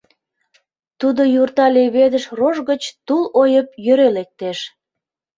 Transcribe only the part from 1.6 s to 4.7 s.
леведыш рож гыч тул ойып йӧре лектеш.